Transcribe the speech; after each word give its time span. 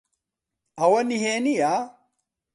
ئەوە 0.79 1.01
نهێنییە؟ 1.09 1.75